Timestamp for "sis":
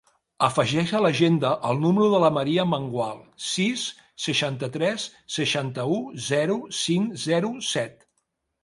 3.49-3.85